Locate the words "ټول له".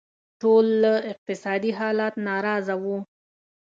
0.41-0.93